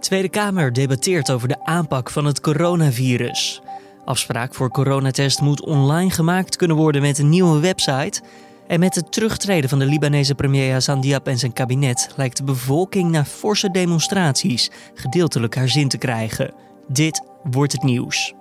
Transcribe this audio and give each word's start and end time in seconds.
Tweede 0.00 0.28
Kamer 0.28 0.72
debatteert 0.72 1.30
over 1.30 1.48
de 1.48 1.64
aanpak 1.64 2.10
van 2.10 2.24
het 2.24 2.40
coronavirus. 2.40 3.62
Afspraak 4.04 4.54
voor 4.54 4.70
coronatest 4.70 5.40
moet 5.40 5.64
online 5.64 6.10
gemaakt 6.10 6.56
kunnen 6.56 6.76
worden 6.76 7.02
met 7.02 7.18
een 7.18 7.28
nieuwe 7.28 7.60
website. 7.60 8.22
En 8.66 8.80
met 8.80 8.94
het 8.94 9.12
terugtreden 9.12 9.70
van 9.70 9.78
de 9.78 9.84
Libanese 9.84 10.34
premier 10.34 10.72
Hassan 10.72 11.00
Diab 11.00 11.26
en 11.26 11.38
zijn 11.38 11.52
kabinet 11.52 12.12
lijkt 12.16 12.36
de 12.36 12.44
bevolking 12.44 13.10
na 13.10 13.24
forse 13.24 13.70
demonstraties 13.70 14.70
gedeeltelijk 14.94 15.54
haar 15.54 15.68
zin 15.68 15.88
te 15.88 15.98
krijgen. 15.98 16.54
Dit 16.86 17.22
wordt 17.42 17.72
het 17.72 17.82
nieuws. 17.82 18.34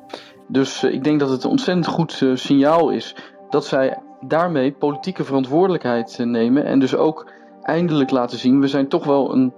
Dus 0.48 0.84
eh, 0.84 0.94
ik 0.94 1.04
denk 1.04 1.20
dat 1.20 1.30
het 1.30 1.44
een 1.44 1.50
ontzettend 1.50 1.88
goed 1.88 2.22
eh, 2.22 2.36
signaal 2.36 2.90
is 2.90 3.16
dat 3.50 3.66
zij 3.66 3.98
daarmee 4.22 4.72
politieke 4.72 5.24
verantwoordelijkheid 5.24 6.20
eh, 6.20 6.26
nemen 6.26 6.66
en 6.66 6.80
dus 6.80 6.96
ook 6.96 7.32
eindelijk 7.64 8.12
laten 8.12 8.38
zien, 8.38 8.60
we 8.60 8.68
zijn 8.68 8.88
toch 8.88 9.06
wel 9.06 9.34
een 9.34 9.54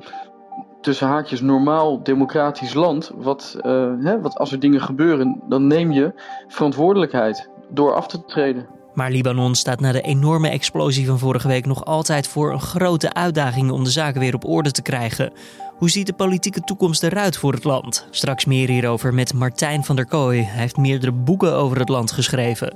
tussen 0.81 1.07
haakjes 1.07 1.41
normaal 1.41 2.03
democratisch 2.03 2.73
land. 2.73 3.11
Wat, 3.15 3.55
uh, 3.57 3.91
hè, 3.99 4.21
wat 4.21 4.37
als 4.37 4.51
er 4.51 4.59
dingen 4.59 4.81
gebeuren, 4.81 5.41
dan 5.49 5.67
neem 5.67 5.91
je 5.91 6.13
verantwoordelijkheid 6.47 7.49
door 7.69 7.93
af 7.93 8.07
te 8.07 8.25
treden. 8.25 8.65
Maar 8.93 9.11
Libanon 9.11 9.55
staat 9.55 9.79
na 9.79 9.91
de 9.91 10.01
enorme 10.01 10.49
explosie 10.49 11.05
van 11.05 11.19
vorige 11.19 11.47
week 11.47 11.65
nog 11.65 11.85
altijd 11.85 12.27
voor 12.27 12.51
een 12.51 12.61
grote 12.61 13.13
uitdaging 13.13 13.71
om 13.71 13.83
de 13.83 13.89
zaken 13.89 14.19
weer 14.19 14.35
op 14.35 14.45
orde 14.45 14.71
te 14.71 14.81
krijgen. 14.81 15.31
Hoe 15.77 15.89
ziet 15.89 16.07
de 16.07 16.13
politieke 16.13 16.61
toekomst 16.61 17.03
eruit 17.03 17.37
voor 17.37 17.53
het 17.53 17.63
land? 17.63 18.07
Straks 18.09 18.45
meer 18.45 18.69
hierover 18.69 19.13
met 19.13 19.33
Martijn 19.33 19.83
van 19.83 19.95
der 19.95 20.05
Kooi. 20.05 20.43
Hij 20.43 20.61
heeft 20.61 20.77
meerdere 20.77 21.11
boeken 21.11 21.55
over 21.55 21.79
het 21.79 21.89
land 21.89 22.11
geschreven. 22.11 22.75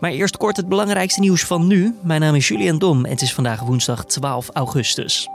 Maar 0.00 0.10
eerst 0.10 0.36
kort 0.36 0.56
het 0.56 0.68
belangrijkste 0.68 1.20
nieuws 1.20 1.44
van 1.44 1.66
nu. 1.66 1.94
Mijn 2.02 2.20
naam 2.20 2.34
is 2.34 2.48
Julian 2.48 2.78
Dom 2.78 3.04
en 3.04 3.10
het 3.10 3.22
is 3.22 3.34
vandaag 3.34 3.60
woensdag 3.60 4.04
12 4.04 4.48
augustus. 4.52 5.28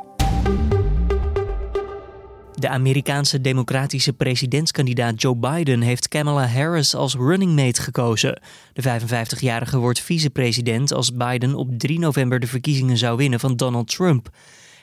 De 2.60 2.70
Amerikaanse 2.70 3.42
democratische 3.42 4.14
presidentskandidaat 4.14 5.22
Joe 5.22 5.36
Biden 5.36 5.82
heeft 5.82 6.08
Kamala 6.08 6.48
Harris 6.48 6.96
als 6.96 7.16
running 7.16 7.56
mate 7.56 7.82
gekozen. 7.82 8.42
De 8.74 8.84
55-jarige 8.84 9.78
wordt 9.78 10.00
vicepresident 10.00 10.94
als 10.94 11.14
Biden 11.14 11.56
op 11.56 11.70
3 11.78 12.00
november 12.00 12.40
de 12.40 12.48
verkiezingen 12.48 12.98
zou 12.98 13.18
winnen 13.18 13.40
van 13.40 13.56
Donald 13.56 13.88
Trump. 13.88 14.30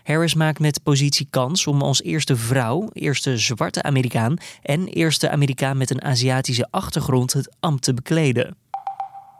Harris 0.02 0.34
maakt 0.34 0.58
met 0.58 0.82
positie 0.82 1.26
kans 1.30 1.66
om 1.66 1.82
als 1.82 2.02
eerste 2.02 2.36
vrouw, 2.36 2.88
eerste 2.92 3.38
zwarte 3.38 3.82
Amerikaan 3.82 4.36
en 4.62 4.86
eerste 4.86 5.30
Amerikaan 5.30 5.76
met 5.76 5.90
een 5.90 6.02
Aziatische 6.02 6.68
achtergrond 6.70 7.32
het 7.32 7.56
ambt 7.60 7.82
te 7.82 7.94
bekleden. 7.94 8.56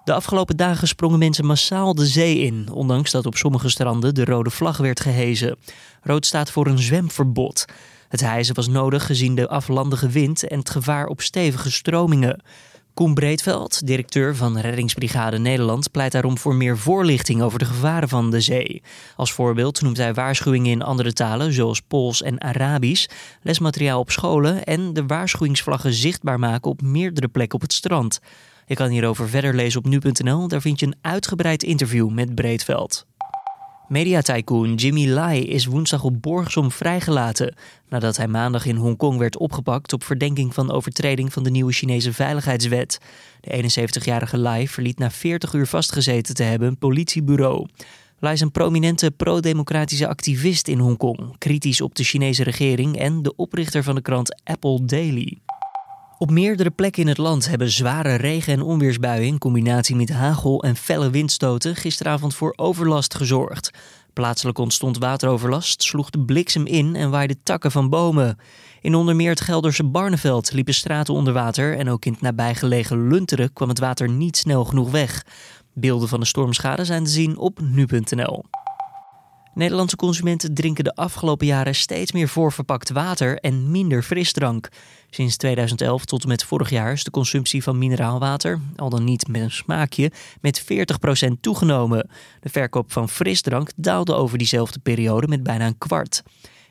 De 0.04 0.12
afgelopen 0.12 0.56
dagen 0.56 0.88
sprongen 0.88 1.18
mensen 1.18 1.46
massaal 1.46 1.94
de 1.94 2.06
zee 2.06 2.38
in, 2.38 2.68
ondanks 2.72 3.10
dat 3.10 3.26
op 3.26 3.36
sommige 3.36 3.68
stranden 3.68 4.14
de 4.14 4.24
rode 4.24 4.50
vlag 4.50 4.76
werd 4.76 5.00
gehezen. 5.00 5.56
Rood 6.02 6.26
staat 6.26 6.50
voor 6.50 6.66
een 6.66 6.78
zwemverbod. 6.78 7.64
Het 8.14 8.22
hijzen 8.22 8.54
was 8.54 8.68
nodig 8.68 9.06
gezien 9.06 9.34
de 9.34 9.48
aflandige 9.48 10.08
wind 10.08 10.48
en 10.48 10.58
het 10.58 10.70
gevaar 10.70 11.06
op 11.06 11.20
stevige 11.20 11.70
stromingen. 11.70 12.42
Koen 12.92 13.14
Breedveld, 13.14 13.86
directeur 13.86 14.36
van 14.36 14.58
Reddingsbrigade 14.58 15.38
Nederland, 15.38 15.90
pleit 15.90 16.12
daarom 16.12 16.38
voor 16.38 16.54
meer 16.54 16.78
voorlichting 16.78 17.42
over 17.42 17.58
de 17.58 17.64
gevaren 17.64 18.08
van 18.08 18.30
de 18.30 18.40
zee. 18.40 18.82
Als 19.16 19.32
voorbeeld 19.32 19.80
noemt 19.80 19.96
hij 19.96 20.14
waarschuwingen 20.14 20.70
in 20.70 20.82
andere 20.82 21.12
talen, 21.12 21.52
zoals 21.52 21.80
Pools 21.80 22.22
en 22.22 22.40
Arabisch, 22.40 23.06
lesmateriaal 23.42 24.00
op 24.00 24.10
scholen 24.10 24.64
en 24.64 24.92
de 24.92 25.06
waarschuwingsvlaggen 25.06 25.92
zichtbaar 25.92 26.38
maken 26.38 26.70
op 26.70 26.82
meerdere 26.82 27.28
plekken 27.28 27.54
op 27.54 27.62
het 27.62 27.72
strand. 27.72 28.20
Je 28.66 28.74
kan 28.74 28.88
hierover 28.88 29.28
verder 29.28 29.54
lezen 29.54 29.78
op 29.78 29.86
nu.nl, 29.86 30.48
daar 30.48 30.60
vind 30.60 30.80
je 30.80 30.86
een 30.86 30.98
uitgebreid 31.00 31.62
interview 31.62 32.10
met 32.10 32.34
Breedveld. 32.34 33.06
Mediatycoon 33.88 34.74
Jimmy 34.74 35.08
Lai 35.08 35.40
is 35.40 35.66
woensdag 35.66 36.04
op 36.04 36.22
borgsom 36.22 36.70
vrijgelaten 36.70 37.54
nadat 37.88 38.16
hij 38.16 38.28
maandag 38.28 38.66
in 38.66 38.76
Hongkong 38.76 39.18
werd 39.18 39.38
opgepakt 39.38 39.92
op 39.92 40.04
verdenking 40.04 40.54
van 40.54 40.70
overtreding 40.70 41.32
van 41.32 41.42
de 41.42 41.50
nieuwe 41.50 41.72
Chinese 41.72 42.12
veiligheidswet. 42.12 42.98
De 43.40 43.70
71-jarige 44.00 44.38
Lai 44.38 44.68
verliet 44.68 44.98
na 44.98 45.10
40 45.10 45.52
uur 45.52 45.66
vastgezeten 45.66 46.34
te 46.34 46.42
hebben 46.42 46.68
een 46.68 46.78
politiebureau. 46.78 47.66
Lai 48.18 48.34
is 48.34 48.40
een 48.40 48.50
prominente 48.50 49.10
pro-democratische 49.10 50.08
activist 50.08 50.68
in 50.68 50.78
Hongkong, 50.78 51.38
kritisch 51.38 51.80
op 51.80 51.94
de 51.94 52.04
Chinese 52.04 52.42
regering 52.42 52.98
en 52.98 53.22
de 53.22 53.36
oprichter 53.36 53.82
van 53.82 53.94
de 53.94 54.02
krant 54.02 54.42
Apple 54.44 54.84
Daily. 54.84 55.38
Op 56.18 56.30
meerdere 56.30 56.70
plekken 56.70 57.02
in 57.02 57.08
het 57.08 57.18
land 57.18 57.48
hebben 57.48 57.70
zware 57.70 58.14
regen- 58.14 58.52
en 58.52 58.62
onweersbuien 58.62 59.26
in 59.26 59.38
combinatie 59.38 59.96
met 59.96 60.10
hagel 60.10 60.62
en 60.62 60.76
felle 60.76 61.10
windstoten 61.10 61.76
gisteravond 61.76 62.34
voor 62.34 62.52
overlast 62.56 63.14
gezorgd. 63.14 63.70
Plaatselijk 64.12 64.58
ontstond 64.58 64.98
wateroverlast, 64.98 65.82
sloeg 65.82 66.10
de 66.10 66.24
bliksem 66.24 66.66
in 66.66 66.96
en 66.96 67.10
waaide 67.10 67.36
takken 67.42 67.70
van 67.70 67.88
bomen. 67.88 68.38
In 68.80 68.94
onder 68.94 69.16
meer 69.16 69.30
het 69.30 69.40
Gelderse 69.40 69.84
Barneveld 69.84 70.52
liepen 70.52 70.74
straten 70.74 71.14
onder 71.14 71.32
water 71.32 71.78
en 71.78 71.88
ook 71.88 72.04
in 72.04 72.12
het 72.12 72.20
nabijgelegen 72.20 73.08
Lunteren 73.08 73.52
kwam 73.52 73.68
het 73.68 73.78
water 73.78 74.08
niet 74.08 74.36
snel 74.36 74.64
genoeg 74.64 74.90
weg. 74.90 75.24
Beelden 75.72 76.08
van 76.08 76.20
de 76.20 76.26
stormschade 76.26 76.84
zijn 76.84 77.04
te 77.04 77.10
zien 77.10 77.36
op 77.36 77.60
nu.nl. 77.60 78.44
Nederlandse 79.54 79.96
consumenten 79.96 80.54
drinken 80.54 80.84
de 80.84 80.94
afgelopen 80.94 81.46
jaren 81.46 81.74
steeds 81.74 82.12
meer 82.12 82.28
voorverpakt 82.28 82.90
water 82.90 83.38
en 83.38 83.70
minder 83.70 84.02
frisdrank. 84.02 84.68
Sinds 85.10 85.36
2011 85.36 86.04
tot 86.04 86.22
en 86.22 86.28
met 86.28 86.44
vorig 86.44 86.70
jaar 86.70 86.92
is 86.92 87.04
de 87.04 87.10
consumptie 87.10 87.62
van 87.62 87.78
mineraalwater, 87.78 88.60
al 88.76 88.90
dan 88.90 89.04
niet 89.04 89.28
met 89.28 89.40
een 89.40 89.50
smaakje, 89.50 90.10
met 90.40 90.62
40% 90.62 90.66
toegenomen. 91.40 92.10
De 92.40 92.48
verkoop 92.48 92.92
van 92.92 93.08
frisdrank 93.08 93.70
daalde 93.76 94.14
over 94.14 94.38
diezelfde 94.38 94.78
periode 94.78 95.28
met 95.28 95.42
bijna 95.42 95.66
een 95.66 95.78
kwart. 95.78 96.22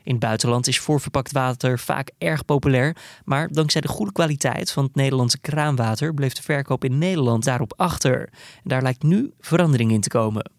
In 0.02 0.12
het 0.12 0.20
buitenland 0.20 0.66
is 0.66 0.78
voorverpakt 0.78 1.32
water 1.32 1.78
vaak 1.78 2.10
erg 2.18 2.44
populair, 2.44 2.96
maar 3.24 3.48
dankzij 3.52 3.80
de 3.80 3.88
goede 3.88 4.12
kwaliteit 4.12 4.70
van 4.70 4.84
het 4.84 4.94
Nederlandse 4.94 5.40
kraanwater 5.40 6.14
bleef 6.14 6.32
de 6.32 6.42
verkoop 6.42 6.84
in 6.84 6.98
Nederland 6.98 7.44
daarop 7.44 7.74
achter. 7.76 8.28
Daar 8.64 8.82
lijkt 8.82 9.02
nu 9.02 9.32
verandering 9.40 9.92
in 9.92 10.00
te 10.00 10.08
komen. 10.08 10.50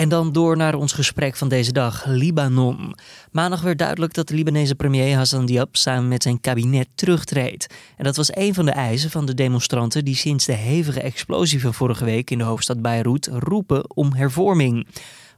En 0.00 0.08
dan 0.08 0.32
door 0.32 0.56
naar 0.56 0.74
ons 0.74 0.92
gesprek 0.92 1.36
van 1.36 1.48
deze 1.48 1.72
dag, 1.72 2.04
Libanon. 2.06 2.94
Maandag 3.32 3.60
werd 3.60 3.78
duidelijk 3.78 4.14
dat 4.14 4.28
de 4.28 4.34
Libanese 4.34 4.74
premier 4.74 5.16
Hassan 5.16 5.46
Diab 5.46 5.76
samen 5.76 6.08
met 6.08 6.22
zijn 6.22 6.40
kabinet 6.40 6.88
terugtreedt. 6.94 7.74
En 7.96 8.04
dat 8.04 8.16
was 8.16 8.36
een 8.36 8.54
van 8.54 8.64
de 8.64 8.70
eisen 8.70 9.10
van 9.10 9.26
de 9.26 9.34
demonstranten 9.34 10.04
die 10.04 10.14
sinds 10.14 10.46
de 10.46 10.52
hevige 10.52 11.00
explosie 11.00 11.60
van 11.60 11.74
vorige 11.74 12.04
week 12.04 12.30
in 12.30 12.38
de 12.38 12.44
hoofdstad 12.44 12.82
Beirut 12.82 13.26
roepen 13.32 13.96
om 13.96 14.14
hervorming. 14.14 14.86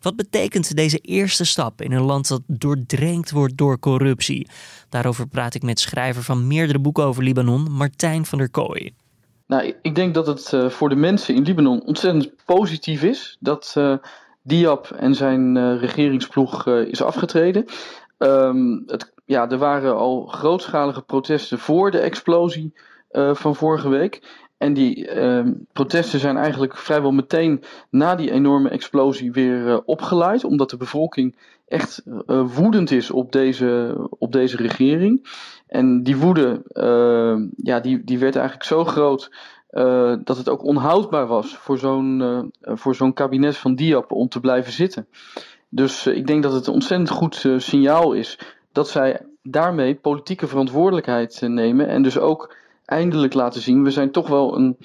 Wat 0.01 0.17
betekent 0.17 0.77
deze 0.77 0.99
eerste 0.99 1.45
stap 1.45 1.83
in 1.83 1.93
een 1.93 2.03
land 2.03 2.29
dat 2.29 2.43
doordrenkt 2.47 3.31
wordt 3.31 3.57
door 3.57 3.79
corruptie? 3.79 4.49
Daarover 4.89 5.27
praat 5.27 5.55
ik 5.55 5.63
met 5.63 5.81
schrijver 5.81 6.23
van 6.23 6.47
meerdere 6.47 6.79
boeken 6.79 7.05
over 7.05 7.23
Libanon, 7.23 7.73
Martijn 7.73 8.27
van 8.27 8.39
der 8.39 8.51
Kooi. 8.51 8.95
Nou, 9.47 9.75
ik 9.83 9.95
denk 9.95 10.15
dat 10.15 10.27
het 10.27 10.53
uh, 10.53 10.69
voor 10.69 10.89
de 10.89 10.95
mensen 10.95 11.35
in 11.35 11.43
Libanon 11.43 11.83
ontzettend 11.87 12.33
positief 12.45 13.03
is 13.03 13.37
dat 13.41 13.75
uh, 13.79 13.97
Diab 14.43 14.91
en 14.91 15.15
zijn 15.15 15.57
uh, 15.57 15.81
regeringsploeg 15.81 16.67
uh, 16.67 16.81
is 16.81 17.03
afgetreden. 17.03 17.65
Um, 18.19 18.83
het, 18.87 19.13
ja, 19.25 19.51
er 19.51 19.59
waren 19.59 19.97
al 19.97 20.27
grootschalige 20.27 21.03
protesten 21.03 21.59
voor 21.59 21.91
de 21.91 21.99
explosie 21.99 22.75
uh, 23.13 23.35
van 23.35 23.57
vorige 23.57 23.89
week. 23.89 24.41
En 24.59 24.73
die 24.73 25.09
ehm, 25.09 25.53
protesten 25.73 26.19
zijn 26.19 26.37
eigenlijk 26.37 26.77
vrijwel 26.77 27.11
meteen 27.11 27.63
na 27.91 28.15
die 28.15 28.31
enorme 28.31 28.69
explosie 28.69 29.33
weer 29.33 29.83
opgeleid, 29.85 30.45
omdat 30.45 30.71
de 30.71 30.77
bevolking 30.77 31.37
echt 31.67 32.03
woedend 32.55 32.91
is 32.91 33.11
op 33.11 33.33
deze, 33.33 33.97
op 34.19 34.33
deze 34.33 34.57
regering. 34.57 35.27
En 35.67 36.03
die 36.03 36.17
woede, 36.17 36.63
ehm, 36.69 37.47
ja, 37.57 37.81
die, 37.81 38.05
die 38.05 38.19
werd 38.19 38.37
eigenlijk 38.37 38.67
zo 38.67 38.85
groot 38.85 39.31
uh, 39.73 40.15
dat 40.25 40.37
het 40.37 40.49
ook 40.49 40.65
onhoudbaar 40.65 41.27
was 41.27 41.57
voor 41.57 41.79
zo'n 41.79 42.21
uh, 42.21 42.77
voor 42.77 42.95
zo'n 42.95 43.13
kabinet 43.13 43.57
van 43.57 43.75
Diab 43.75 44.13
om 44.13 44.29
te 44.29 44.41
blijven 44.41 44.73
zitten. 44.73 45.07
Dus 45.69 46.07
ik 46.07 46.27
denk 46.27 46.43
dat 46.43 46.53
het 46.53 46.67
een 46.67 46.73
ontzettend 46.73 47.11
goed 47.11 47.47
signaal 47.57 48.13
is 48.13 48.39
dat 48.73 48.89
zij 48.89 49.21
daarmee 49.43 49.95
politieke 49.95 50.47
verantwoordelijkheid 50.47 51.41
nemen 51.41 51.89
en 51.89 52.03
dus 52.03 52.19
ook 52.19 52.55
eindelijk 52.85 53.35
laten 53.35 53.61
zien, 53.61 53.85
we 53.85 53.91
zijn 53.91 54.11
toch 54.11 54.29
wel 54.29 54.57
een 54.57 54.77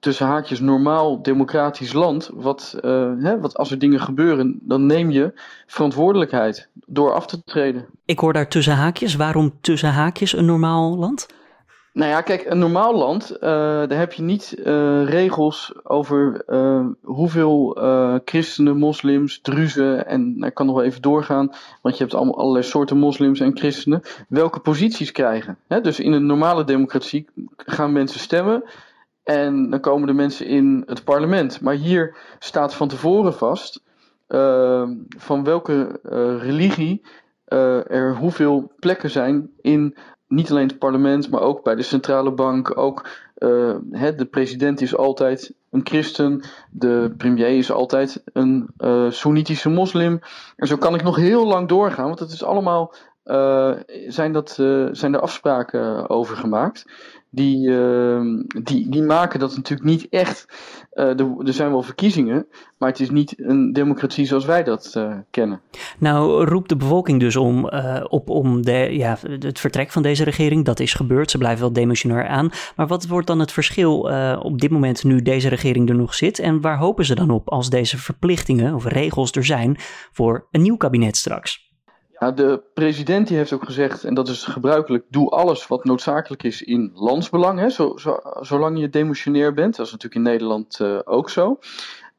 tussen 0.00 0.26
haakjes 0.26 0.60
normaal 0.60 1.22
democratisch 1.22 1.92
land. 1.92 2.30
Wat, 2.34 2.78
hè, 3.20 3.40
wat 3.40 3.56
als 3.56 3.70
er 3.70 3.78
dingen 3.78 4.00
gebeuren, 4.00 4.58
dan 4.62 4.86
neem 4.86 5.10
je 5.10 5.32
verantwoordelijkheid 5.66 6.68
door 6.86 7.12
af 7.12 7.26
te 7.26 7.44
treden. 7.44 7.86
Ik 8.04 8.18
hoor 8.18 8.32
daar 8.32 8.48
tussen 8.48 8.74
haakjes. 8.74 9.14
Waarom 9.14 9.52
tussen 9.60 9.92
haakjes 9.92 10.36
een 10.36 10.44
normaal 10.44 10.96
land? 10.96 11.26
Nou 11.92 12.10
ja, 12.10 12.20
kijk, 12.20 12.44
een 12.44 12.58
normaal 12.58 12.94
land, 12.96 13.32
uh, 13.32 13.40
daar 13.40 13.98
heb 13.98 14.12
je 14.12 14.22
niet 14.22 14.54
uh, 14.58 15.04
regels 15.04 15.74
over 15.82 16.42
uh, 16.48 16.86
hoeveel 17.02 17.78
christenen, 18.24 18.76
moslims, 18.76 19.40
druzen, 19.40 20.06
en 20.06 20.42
ik 20.42 20.54
kan 20.54 20.66
nog 20.66 20.74
wel 20.74 20.84
even 20.84 21.02
doorgaan, 21.02 21.50
want 21.82 21.96
je 21.96 22.02
hebt 22.02 22.14
allemaal 22.14 22.38
allerlei 22.38 22.64
soorten 22.64 22.96
moslims 22.96 23.40
en 23.40 23.56
christenen, 23.56 24.02
welke 24.28 24.60
posities 24.60 25.12
krijgen. 25.12 25.58
Hè? 25.66 25.80
Dus 25.80 26.00
in 26.00 26.12
een 26.12 26.26
normale 26.26 26.64
democratie 26.64 27.28
gaan 27.56 27.92
mensen 27.92 28.20
stemmen 28.20 28.64
en 29.22 29.70
dan 29.70 29.80
komen 29.80 30.06
de 30.06 30.12
mensen 30.12 30.46
in 30.46 30.82
het 30.86 31.04
parlement. 31.04 31.60
Maar 31.60 31.74
hier 31.74 32.16
staat 32.38 32.74
van 32.74 32.88
tevoren 32.88 33.34
vast 33.34 33.82
van 35.18 35.44
welke 35.44 35.98
religie 36.40 37.02
er 37.88 38.16
hoeveel 38.16 38.72
plekken 38.78 39.10
zijn 39.10 39.50
in 39.60 39.96
niet 40.30 40.50
alleen 40.50 40.68
het 40.68 40.78
parlement, 40.78 41.30
maar 41.30 41.40
ook 41.40 41.62
bij 41.62 41.74
de 41.74 41.82
centrale 41.82 42.32
bank. 42.32 42.78
Ook 42.78 43.08
hè, 43.90 44.14
de 44.14 44.26
president 44.30 44.80
is 44.80 44.96
altijd 44.96 45.54
een 45.70 45.80
christen, 45.84 46.42
de 46.70 47.14
premier 47.16 47.58
is 47.58 47.72
altijd 47.72 48.22
een 48.32 48.68
uh, 48.78 49.10
Soenitische 49.10 49.68
moslim. 49.68 50.20
En 50.56 50.66
zo 50.66 50.76
kan 50.76 50.94
ik 50.94 51.02
nog 51.02 51.16
heel 51.16 51.46
lang 51.46 51.68
doorgaan, 51.68 52.06
want 52.06 52.18
het 52.18 52.30
is 52.30 52.44
allemaal 52.44 52.94
uh, 53.24 53.72
zijn, 54.08 54.32
dat, 54.32 54.50
zijn 54.92 55.14
er 55.14 55.20
afspraken 55.20 56.10
over 56.10 56.36
gemaakt. 56.36 56.84
Die, 57.32 57.68
uh, 57.68 58.20
die, 58.62 58.88
die 58.88 59.02
maken 59.02 59.40
dat 59.40 59.56
natuurlijk 59.56 59.88
niet 59.88 60.08
echt. 60.08 60.46
Er, 60.90 61.16
er, 61.18 61.52
zijn 61.52 61.70
wel 61.70 61.82
verkiezingen, 61.82 62.46
maar 62.78 62.88
het 62.88 63.00
is 63.00 63.10
niet 63.10 63.34
een 63.36 63.72
democratie 63.72 64.26
zoals 64.26 64.44
wij 64.44 64.62
dat 64.62 65.00
kennen. 65.30 65.60
Nou, 65.98 66.44
roept 66.44 66.68
de 66.68 66.76
bevolking 66.76 67.20
dus 67.20 67.36
om, 67.36 67.68
op 68.08 68.28
om 68.28 68.62
de, 68.62 68.88
ja, 68.90 69.18
het 69.38 69.60
vertrek 69.60 69.90
van 69.90 70.02
deze 70.02 70.24
regering. 70.24 70.64
Dat 70.64 70.80
is 70.80 70.94
gebeurd, 70.94 71.30
ze 71.30 71.38
blijven 71.38 71.60
wel 71.60 71.72
demissionair 71.72 72.26
aan. 72.28 72.50
Maar 72.76 72.86
wat 72.86 73.06
wordt 73.06 73.26
dan 73.26 73.38
het 73.38 73.52
verschil 73.52 73.98
op 74.42 74.60
dit 74.60 74.70
moment 74.70 75.04
nu 75.04 75.22
deze 75.22 75.48
regering 75.48 75.88
er 75.88 75.94
nog 75.96 76.14
zit? 76.14 76.38
En 76.38 76.60
waar 76.60 76.78
hopen 76.78 77.04
ze 77.04 77.14
dan 77.14 77.30
op 77.30 77.48
als 77.48 77.70
deze 77.70 77.98
verplichtingen 77.98 78.74
of 78.74 78.84
regels 78.84 79.32
er 79.32 79.44
zijn 79.44 79.76
voor 80.12 80.46
een 80.50 80.62
nieuw 80.62 80.76
kabinet 80.76 81.16
straks? 81.16 81.69
Nou, 82.20 82.34
de 82.34 82.62
president 82.74 83.28
die 83.28 83.36
heeft 83.36 83.52
ook 83.52 83.64
gezegd, 83.64 84.04
en 84.04 84.14
dat 84.14 84.28
is 84.28 84.44
gebruikelijk, 84.44 85.04
doe 85.08 85.30
alles 85.30 85.66
wat 85.66 85.84
noodzakelijk 85.84 86.42
is 86.42 86.62
in 86.62 86.90
landsbelang, 86.94 87.58
hè, 87.58 87.70
zo, 87.70 87.96
zo, 87.96 88.18
zolang 88.40 88.80
je 88.80 88.90
demissionair 88.90 89.54
bent. 89.54 89.76
Dat 89.76 89.86
is 89.86 89.92
natuurlijk 89.92 90.24
in 90.24 90.30
Nederland 90.30 90.78
uh, 90.82 90.98
ook 91.04 91.30
zo. 91.30 91.58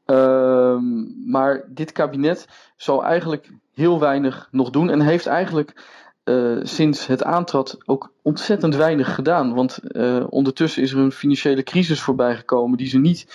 Ehm, 0.05 1.29
maar 1.31 1.63
dit 1.67 1.91
kabinet 1.91 2.47
zal 2.75 3.03
eigenlijk 3.03 3.49
heel 3.73 3.99
weinig 3.99 4.47
nog 4.51 4.69
doen 4.69 4.89
en 4.89 5.01
heeft 5.01 5.25
eigenlijk 5.25 5.99
uh, 6.25 6.59
sinds 6.63 7.07
het 7.07 7.23
aantrad 7.23 7.77
ook 7.85 8.13
ontzettend 8.21 8.75
weinig 8.75 9.15
gedaan. 9.15 9.53
Want 9.53 9.79
uh, 9.83 10.23
ondertussen 10.29 10.83
is 10.83 10.91
er 10.91 10.99
een 10.99 11.11
financiële 11.11 11.63
crisis 11.63 12.01
voorbij 12.01 12.35
gekomen 12.35 12.77
die 12.77 12.87
ze 12.87 12.97
niet 12.97 13.27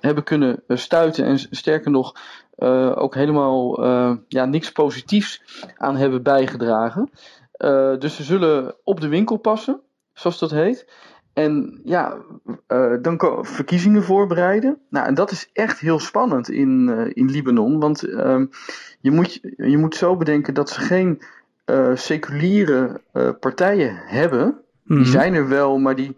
hebben 0.00 0.24
kunnen 0.24 0.62
stuiten 0.68 1.24
en 1.24 1.38
sterker 1.38 1.90
nog 1.90 2.14
uh, 2.62 2.92
ook 2.94 3.14
helemaal 3.14 3.84
uh, 3.84 4.12
ja, 4.28 4.44
niks 4.44 4.72
positiefs 4.72 5.42
aan 5.76 5.96
hebben 5.96 6.22
bijgedragen. 6.22 7.10
Uh, 7.58 7.98
dus 7.98 8.16
ze 8.16 8.22
zullen 8.22 8.74
op 8.84 9.00
de 9.00 9.08
winkel 9.08 9.36
passen, 9.36 9.80
zoals 10.12 10.38
dat 10.38 10.50
heet. 10.50 10.86
En 11.32 11.80
ja, 11.84 12.16
dan 13.02 13.38
verkiezingen 13.40 14.02
voorbereiden. 14.02 14.78
Nou, 14.90 15.06
en 15.06 15.14
dat 15.14 15.30
is 15.30 15.50
echt 15.52 15.78
heel 15.78 15.98
spannend 15.98 16.50
in, 16.50 16.88
in 17.14 17.30
Libanon. 17.30 17.80
Want 17.80 18.02
ehm, 18.02 18.46
je, 19.00 19.10
moet, 19.10 19.40
je 19.56 19.78
moet 19.78 19.94
zo 19.94 20.16
bedenken 20.16 20.54
dat 20.54 20.70
ze 20.70 20.80
geen 20.80 21.22
seculiere 21.94 23.00
partijen 23.40 23.94
hebben. 23.96 24.46
Mm 24.46 24.54
-hmm. 24.84 24.96
Die 24.96 25.06
mhm. 25.06 25.12
zijn 25.12 25.34
er 25.34 25.48
wel, 25.48 25.78
maar 25.78 25.96
die, 25.96 26.16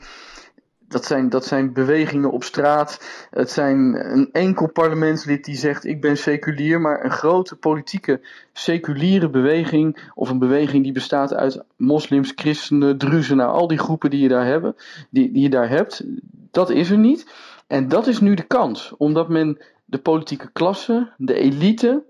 dat 0.95 1.05
zijn, 1.05 1.29
dat 1.29 1.45
zijn 1.45 1.73
bewegingen 1.73 2.31
op 2.31 2.45
straat. 2.45 3.01
Het 3.31 3.51
zijn 3.51 3.79
een 4.13 4.29
enkel 4.33 4.69
parlementslid 4.69 5.45
die 5.45 5.57
zegt: 5.57 5.85
Ik 5.85 6.01
ben 6.01 6.17
seculier. 6.17 6.81
Maar 6.81 7.05
een 7.05 7.11
grote 7.11 7.57
politieke 7.57 8.21
seculiere 8.53 9.31
beweging. 9.31 10.11
Of 10.15 10.31
een 10.31 10.39
beweging 10.39 10.83
die 10.83 10.93
bestaat 10.93 11.35
uit 11.35 11.63
moslims, 11.77 12.33
christenen, 12.35 12.99
druzen. 12.99 13.37
Nou, 13.37 13.53
al 13.53 13.67
die 13.67 13.79
groepen 13.79 14.11
die 14.11 14.23
je 14.23 14.29
daar, 14.29 14.47
hebben, 14.47 14.77
die, 15.11 15.33
die 15.33 15.43
je 15.43 15.51
daar 15.51 15.69
hebt. 15.69 16.05
Dat 16.51 16.71
is 16.71 16.91
er 16.91 16.99
niet. 16.99 17.27
En 17.67 17.89
dat 17.89 18.07
is 18.07 18.21
nu 18.21 18.35
de 18.35 18.47
kans. 18.47 18.95
Omdat 18.97 19.29
men 19.29 19.59
de 19.85 19.99
politieke 19.99 20.51
klasse, 20.53 21.13
de 21.17 21.35
elite, 21.35 22.05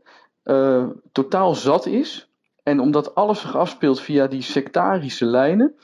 uh, 0.45 0.87
totaal 1.13 1.55
zat 1.55 1.87
is. 1.87 2.29
En 2.63 2.81
omdat 2.81 3.15
alles 3.15 3.41
zich 3.41 3.57
afspeelt 3.57 4.01
via 4.01 4.27
die 4.27 4.43
sectarische 4.43 5.25
lijnen. 5.25 5.75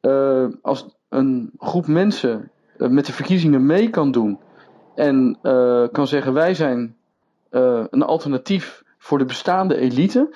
Uh, 0.00 0.46
als 0.62 0.86
een 1.14 1.50
groep 1.58 1.86
mensen 1.86 2.50
uh, 2.78 2.88
met 2.88 3.06
de 3.06 3.12
verkiezingen 3.12 3.66
mee 3.66 3.90
kan 3.90 4.10
doen 4.10 4.38
en 4.94 5.38
uh, 5.42 5.84
kan 5.92 6.06
zeggen 6.06 6.32
wij 6.32 6.54
zijn 6.54 6.96
uh, 7.50 7.84
een 7.90 8.02
alternatief 8.02 8.82
voor 8.98 9.18
de 9.18 9.24
bestaande 9.24 9.76
elite, 9.76 10.34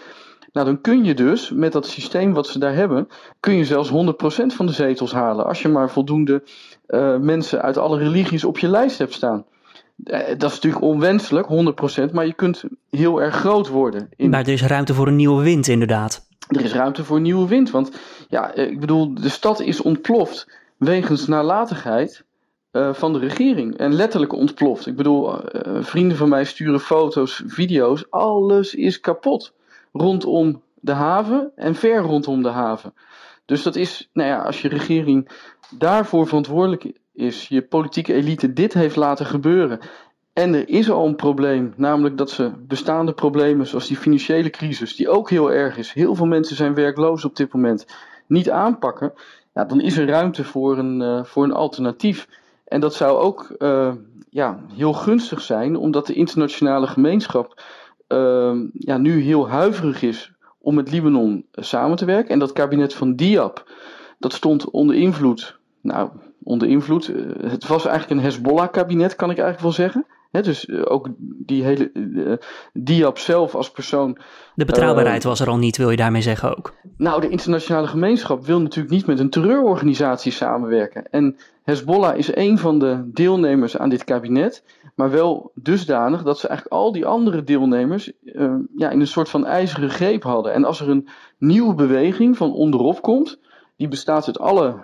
nou 0.53 0.67
dan 0.67 0.81
kun 0.81 1.05
je 1.05 1.15
dus 1.15 1.51
met 1.51 1.73
dat 1.73 1.87
systeem 1.87 2.35
wat 2.35 2.47
ze 2.47 2.59
daar 2.59 2.75
hebben, 2.75 3.09
kun 3.41 3.55
je 3.55 3.65
zelfs 3.65 3.91
100% 3.91 3.93
van 4.47 4.67
de 4.67 4.73
zetels 4.73 5.13
halen 5.13 5.47
als 5.47 5.63
je 5.63 5.69
maar 5.69 5.91
voldoende 5.91 6.43
mensen 7.21 7.63
uit 7.63 7.77
alle 7.77 7.99
religies 7.99 8.45
op 8.45 8.59
je 8.59 8.69
lijst 8.69 8.99
hebt 8.99 9.13
staan. 9.13 9.45
Dat 10.37 10.51
is 10.51 10.55
natuurlijk 10.55 10.83
onwenselijk, 10.83 11.47
100%, 12.11 12.13
maar 12.13 12.27
je 12.27 12.33
kunt 12.33 12.65
heel 12.91 13.23
erg 13.23 13.35
groot 13.35 13.69
worden. 13.69 14.09
In... 14.17 14.31
Maar 14.31 14.41
er 14.41 14.53
is 14.53 14.63
ruimte 14.63 14.95
voor 14.95 15.07
een 15.07 15.17
nieuwe 15.17 15.43
wind, 15.43 15.69
inderdaad. 15.69 16.27
Er 16.49 16.65
is 16.65 16.73
ruimte 16.73 17.05
voor 17.05 17.17
een 17.17 17.23
nieuwe 17.23 17.49
wind, 17.49 17.71
want 17.71 17.91
ja, 18.29 18.55
ik 18.55 18.81
bedoel, 18.81 19.15
de 19.15 19.29
stad 19.29 19.61
is 19.61 19.83
ontploft 19.83 20.47
wegens 20.79 21.27
nalatigheid 21.27 22.25
uh, 22.73 22.95
van 22.95 23.13
de 23.13 23.19
regering. 23.19 23.77
En 23.77 23.95
letterlijk 23.95 24.33
ontploft. 24.33 24.87
Ik 24.87 24.97
bedoel, 24.97 25.35
uh, 25.35 25.83
vrienden 25.83 26.17
van 26.17 26.29
mij 26.29 26.45
sturen 26.45 26.81
foto's, 26.81 27.43
video's. 27.47 28.07
Alles 28.11 28.75
is 28.75 29.01
kapot. 29.01 29.55
Rondom 29.93 30.63
de 30.75 30.93
haven 30.93 31.53
en 31.57 31.75
ver 31.75 31.99
rondom 31.99 32.43
de 32.43 32.49
haven. 32.49 32.95
Dus 33.45 33.63
dat 33.63 33.77
is, 33.77 34.09
nou 34.13 34.29
ja, 34.29 34.43
als 34.43 34.63
je 34.63 34.69
regering 34.69 35.29
daarvoor 35.79 36.27
verantwoordelijk 36.27 36.93
is, 37.13 37.49
je 37.49 37.63
politieke 37.63 38.15
elite 38.15 38.53
dit 38.53 38.75
heeft 38.75 38.97
laten 38.97 39.27
gebeuren. 39.27 39.79
En 40.33 40.55
er 40.55 40.69
is 40.69 40.91
al 40.91 41.07
een 41.07 41.17
probleem, 41.17 41.73
namelijk 41.77 42.19
dat 42.19 42.31
ze 42.31 42.53
bestaande 42.59 43.13
problemen, 43.13 43.67
zoals 43.67 43.87
die 43.87 43.97
financiële 43.97 44.51
crisis, 44.51 44.97
die 44.97 45.09
ook 45.09 45.31
heel 45.31 45.53
erg 45.53 45.77
is. 45.77 45.93
Heel 45.93 46.15
veel 46.15 46.27
mensen 46.27 46.57
zijn 46.57 46.75
werkloos 46.75 47.25
op 47.25 47.37
dit 47.37 47.53
moment, 47.53 47.87
niet 48.27 48.51
aanpakken 48.51 49.13
dan 49.65 49.81
is 49.81 49.97
er 49.97 50.07
ruimte 50.07 50.45
voor 50.45 50.79
een, 50.79 51.01
uh, 51.01 51.25
voor 51.25 51.45
een 51.45 51.53
alternatief. 51.53 52.29
En 52.65 52.81
dat 52.81 52.95
zou 52.95 53.19
ook 53.19 53.55
uh, 53.59 53.93
ja, 54.31 54.59
heel 54.73 54.93
gunstig 54.93 55.41
zijn, 55.41 55.77
omdat 55.77 56.07
de 56.07 56.15
internationale 56.15 56.87
gemeenschap 56.87 57.63
uh, 58.09 58.57
ja, 58.73 58.97
nu 58.99 59.21
heel 59.21 59.49
huiverig 59.49 60.03
is 60.03 60.33
om 60.59 60.75
met 60.75 60.91
Libanon 60.91 61.47
samen 61.53 61.97
te 61.97 62.05
werken. 62.05 62.31
En 62.31 62.39
dat 62.39 62.53
kabinet 62.53 62.95
van 62.95 63.15
Diab, 63.15 63.71
dat 64.19 64.33
stond 64.33 64.71
onder 64.71 64.97
invloed. 64.97 65.59
Nou, 65.81 66.11
onder 66.43 66.69
invloed. 66.69 67.07
het 67.41 67.67
was 67.67 67.87
eigenlijk 67.87 68.21
een 68.21 68.27
Hezbollah-kabinet, 68.27 69.17
kan 69.17 69.31
ik 69.31 69.39
eigenlijk 69.39 69.61
wel 69.63 69.87
zeggen 69.87 70.07
dus 70.31 70.67
eh, 70.67 70.81
ook 70.85 71.09
die 71.19 71.65
hele 71.65 71.91
uh, 71.93 72.33
Diab 72.73 73.19
zelf 73.19 73.55
als 73.55 73.71
persoon. 73.71 74.19
De 74.55 74.65
betrouwbaarheid 74.65 75.25
was 75.25 75.41
er 75.41 75.49
al 75.49 75.57
niet, 75.57 75.77
wil 75.77 75.91
je 75.91 75.97
daarmee 75.97 76.23
zeggen 76.23 76.57
ook? 76.57 76.75
Nou, 76.97 77.21
de 77.21 77.29
internationale 77.29 77.87
gemeenschap 77.87 78.47
wil 78.47 78.61
natuurlijk 78.61 78.95
niet 78.95 79.07
met 79.07 79.19
een 79.19 79.31
terreurorganisatie 79.31 80.33
samenwerken. 80.33 81.11
En 81.11 81.37
Hezbollah 81.63 82.17
is 82.17 82.37
een 82.37 82.59
van 82.59 82.79
de 82.79 83.11
deelnemers 83.13 83.79
aan 83.79 83.89
dit 83.89 84.05
kabinet, 84.05 84.65
maar 84.95 85.11
wel 85.11 85.51
dusdanig 85.55 86.23
dat 86.23 86.39
ze 86.39 86.49
eigenlijk 86.49 86.81
al 86.81 86.93
die 86.93 87.07
andere 87.07 87.45
deelnemers 87.45 88.13
ja, 88.77 88.91
in 88.91 89.01
een 89.01 89.07
soort 89.07 89.29
van 89.29 89.47
ijzeren 89.47 89.91
greep 89.91 90.23
hadden. 90.23 90.53
En 90.53 90.65
als 90.65 90.81
er 90.81 90.89
een 90.89 91.09
nieuwe 91.39 91.75
beweging 91.75 92.37
van 92.37 92.53
onderop 92.53 93.03
komt, 93.03 93.41
die 93.77 93.89
bestaat 93.89 94.27
uit 94.27 94.39
alle 94.39 94.75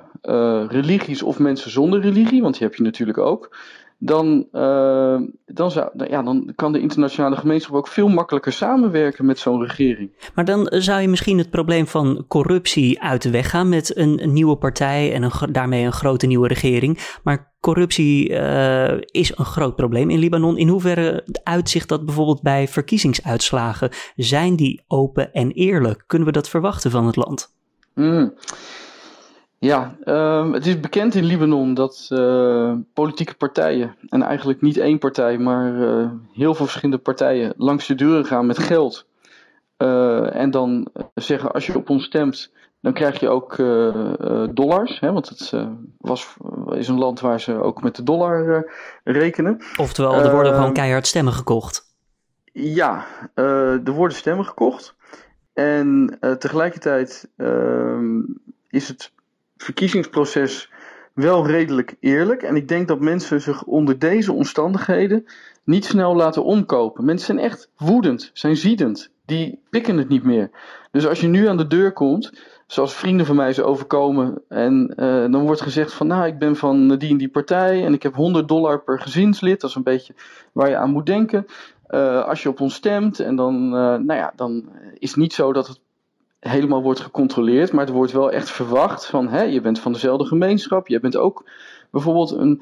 religies 0.69 1.23
of 1.23 1.39
mensen 1.39 1.71
zonder 1.71 2.01
religie, 2.01 2.43
want 2.43 2.55
die 2.59 2.67
heb 2.67 2.77
je 2.77 2.83
natuurlijk 2.83 3.19
ook 3.19 3.57
dan, 4.05 4.47
uh, 4.53 5.21
dan, 5.47 5.71
zou, 5.71 5.91
ja, 6.09 6.23
dan 6.23 6.53
kan 6.55 6.73
de 6.73 6.81
internationale 6.81 7.37
gemeenschap 7.37 7.75
ook 7.75 7.89
veel 7.89 8.09
makkelijker 8.09 8.53
samenwerken 8.53 9.27
met 9.27 9.39
zo'n 9.39 9.63
regering. 9.63 10.31
Maar 10.35 10.45
dan 10.45 10.67
zou 10.71 11.01
je 11.01 11.09
misschien 11.09 11.39
het 11.39 11.51
probleem 11.51 11.87
van 11.87 12.25
corruptie 12.29 13.03
uit 13.03 13.23
de 13.23 13.31
weg 13.31 13.51
gaan 13.51 13.69
met 13.69 13.97
een, 13.97 14.23
een 14.23 14.33
nieuwe 14.33 14.57
partij 14.57 15.13
en 15.13 15.23
een, 15.23 15.53
daarmee 15.53 15.85
een 15.85 15.93
grote 15.93 16.27
nieuwe 16.27 16.49
regering. 16.49 17.19
Maar 17.23 17.53
corruptie 17.61 18.31
uh, 18.31 19.01
is 19.01 19.37
een 19.37 19.45
groot 19.45 19.77
probleem 19.77 20.11
in 20.11 20.19
Libanon. 20.19 20.59
In 20.59 20.69
hoeverre 20.69 21.27
uitzicht 21.43 21.89
dat 21.89 22.05
bijvoorbeeld 22.05 22.43
bij 22.43 22.69
verkiezingsuitslagen? 22.69 23.91
Zijn 24.17 24.57
die 24.57 24.85
open 24.87 25.33
en 25.33 25.51
eerlijk? 25.51 26.05
Kunnen 26.07 26.29
we 26.29 26.35
dat 26.35 26.49
verwachten 26.49 26.91
van 26.91 27.07
het 27.07 27.17
land? 27.17 27.55
Mm. 27.95 28.35
Ja, 29.65 29.97
um, 30.05 30.53
het 30.53 30.67
is 30.67 30.81
bekend 30.81 31.15
in 31.15 31.25
Libanon 31.25 31.75
dat 31.75 32.09
uh, 32.13 32.75
politieke 32.95 33.35
partijen, 33.35 33.97
en 34.09 34.23
eigenlijk 34.23 34.61
niet 34.61 34.77
één 34.77 34.99
partij, 34.99 35.39
maar 35.39 35.75
uh, 35.75 36.11
heel 36.33 36.55
veel 36.55 36.67
verschillende 36.67 37.03
partijen, 37.03 37.55
langs 37.57 37.87
de 37.87 37.95
deuren 37.95 38.25
gaan 38.25 38.47
met 38.47 38.59
geld. 38.59 39.07
Uh, 39.79 40.35
en 40.35 40.51
dan 40.51 40.89
zeggen: 41.15 41.53
als 41.53 41.67
je 41.67 41.77
op 41.77 41.91
ons 41.91 42.05
stemt, 42.05 42.53
dan 42.81 42.93
krijg 42.93 43.21
je 43.21 43.29
ook 43.29 43.57
dollars. 44.55 45.01
Hè, 45.01 45.13
want 45.13 45.29
het 45.29 45.53
was, 45.99 46.37
is 46.71 46.89
een 46.89 46.99
land 46.99 47.21
waar 47.21 47.41
ze 47.41 47.55
ook 47.55 47.83
met 47.83 47.97
de 47.97 48.03
dollar 48.03 48.67
rekenen. 49.05 49.61
Oftewel, 49.77 50.15
er 50.15 50.31
worden 50.31 50.53
gewoon 50.53 50.67
ehm, 50.67 50.75
keihard 50.75 51.07
stemmen 51.07 51.33
gekocht. 51.33 51.83
Ja, 52.53 53.07
er 53.35 53.93
worden 53.93 54.17
stemmen 54.17 54.45
gekocht. 54.45 54.95
En 55.53 56.19
tegelijkertijd 56.39 57.29
ehm, 57.37 58.21
is 58.69 58.89
het 58.89 59.13
verkiezingsproces 59.57 60.71
wel 61.15 61.47
redelijk 61.47 61.97
eerlijk. 62.01 62.43
En 62.43 62.57
ik 62.57 62.69
denk 62.69 62.89
dat 62.89 63.01
mensen 63.01 63.41
zich 63.41 63.65
onder 63.65 63.99
deze 63.99 64.33
omstandigheden 64.33 65.25
niet 65.65 65.85
snel 65.85 66.17
laten 66.17 66.45
omkopen. 66.45 67.05
Mensen 67.05 67.27
zijn 67.27 67.51
echt 67.51 67.71
woedend, 67.77 68.31
zijn 68.33 68.57
ziedend. 68.57 69.11
Die 69.27 69.61
pikken 69.71 69.99
het 69.99 70.09
niet 70.09 70.25
meer. 70.25 70.51
Dus 70.91 71.07
als 71.07 71.21
je 71.21 71.27
nu 71.27 71.49
aan 71.49 71.57
de 71.57 71.67
deur 71.67 71.93
komt, 71.93 72.33
zoals 72.67 72.95
vrienden 72.95 73.27
van 73.27 73.37
mij 73.37 73.53
ze 73.53 73.65
overkomen, 73.65 74.43
en 74.49 74.93
uh, 74.97 75.33
dan 75.33 75.47
wordt 75.47 75.61
gezegd 75.61 75.93
van, 75.93 76.07
nou, 76.07 76.27
ik 76.27 76.39
ben 76.39 76.57
van 76.57 76.99
die 76.99 77.11
en 77.11 77.17
die 77.17 77.29
partij 77.29 77.85
en 77.85 77.95
ik 77.95 78.03
heb 78.03 78.15
100 78.15 78.49
dollar 78.49 78.83
per 78.83 79.01
gezinslid. 79.01 79.61
Dat 79.61 79.71
is 79.71 79.77
een 79.77 79.83
beetje 79.83 80.15
waar 80.53 80.69
je 80.69 80.77
aan 80.77 80.91
moet 80.91 81.07
denken. 81.07 81.47
Uh, 81.91 82.25
als 82.25 82.43
je 82.43 82.49
op 82.49 82.61
ons 82.61 82.75
stemt, 82.75 83.21
en 83.21 83.37
dan, 83.37 83.65
uh, 83.65 83.71
nou 83.73 84.15
ja, 84.15 84.33
dan 84.37 84.69
is 84.99 85.11
het 85.11 85.19
niet 85.19 85.33
zo 85.33 85.53
dat 85.53 85.67
het 85.67 85.81
helemaal 86.49 86.83
wordt 86.83 87.01
gecontroleerd, 87.01 87.73
maar 87.73 87.85
het 87.85 87.95
wordt 87.95 88.13
wel 88.13 88.31
echt 88.31 88.51
verwacht 88.51 89.07
van, 89.07 89.29
hè, 89.29 89.43
je 89.43 89.61
bent 89.61 89.79
van 89.79 89.93
dezelfde 89.93 90.25
gemeenschap, 90.25 90.89
je 90.89 91.01
bent 91.01 91.17
ook 91.17 91.45
bijvoorbeeld 91.91 92.31
een 92.31 92.61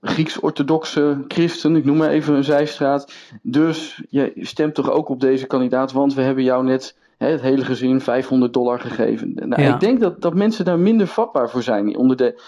Grieks-orthodoxe 0.00 1.24
christen, 1.28 1.76
ik 1.76 1.84
noem 1.84 1.96
maar 1.96 2.10
even 2.10 2.34
een 2.34 2.44
zijstraat. 2.44 3.12
Dus 3.42 4.02
je 4.08 4.32
stemt 4.36 4.74
toch 4.74 4.90
ook 4.90 5.08
op 5.08 5.20
deze 5.20 5.46
kandidaat, 5.46 5.92
want 5.92 6.14
we 6.14 6.22
hebben 6.22 6.44
jou 6.44 6.64
net 6.64 6.96
hè, 7.18 7.28
het 7.28 7.40
hele 7.40 7.64
gezin 7.64 8.00
500 8.00 8.52
dollar 8.52 8.80
gegeven. 8.80 9.32
Nou, 9.34 9.62
Ik 9.62 9.80
denk 9.80 10.00
dat, 10.00 10.22
dat 10.22 10.34
mensen 10.34 10.64
daar 10.64 10.78
minder 10.78 11.06
vatbaar 11.06 11.50
voor 11.50 11.62
zijn 11.62 11.96
onder 11.96 12.16
de, 12.16 12.42